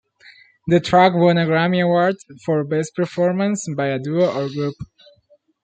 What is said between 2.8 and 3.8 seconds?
Performance